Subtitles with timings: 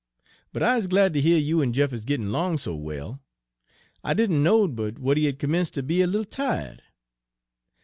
[0.51, 3.21] But I's glad ter heah you en Jeff is gittin' 'long so well.
[4.03, 6.81] I didn' knowed but w'at he had 'mence' ter be a little ti'ed.'